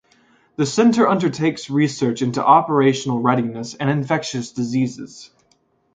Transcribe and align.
The 0.55 0.65
center 0.65 1.07
undertakes 1.07 1.69
research 1.69 2.23
into 2.23 2.43
operational 2.43 3.21
readiness 3.21 3.75
and 3.75 3.87
infectious 3.87 4.51
diseases. 4.51 5.29